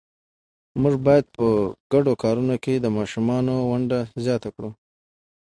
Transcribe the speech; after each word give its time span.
موږ 0.81 0.95
باید 1.05 1.25
په 1.35 1.45
ګډو 1.93 2.13
کارونو 2.23 2.55
کې 2.63 2.73
د 2.79 2.85
ماشومانو 2.97 3.55
ونډه 3.71 3.99
زیات 4.23 4.43
کړو 4.55 4.69